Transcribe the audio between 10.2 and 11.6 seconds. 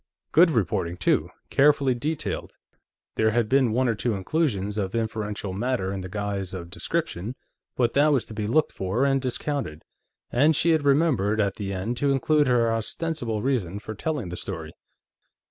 And she had remembered, at